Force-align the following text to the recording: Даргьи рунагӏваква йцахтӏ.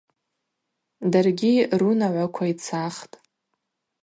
Даргьи 1.11 1.53
рунагӏваква 1.79 2.45
йцахтӏ. 2.51 3.15